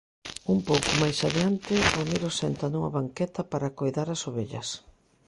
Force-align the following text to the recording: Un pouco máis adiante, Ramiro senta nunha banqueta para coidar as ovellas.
Un 0.53 0.59
pouco 0.67 0.91
máis 1.01 1.17
adiante, 1.27 1.73
Ramiro 1.95 2.29
senta 2.39 2.65
nunha 2.71 2.93
banqueta 2.97 3.41
para 3.51 3.73
coidar 3.79 4.07
as 4.15 4.21
ovellas. 4.29 4.67